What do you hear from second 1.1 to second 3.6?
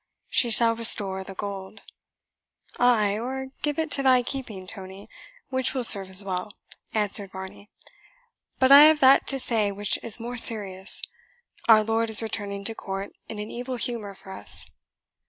the gold." "Ay, or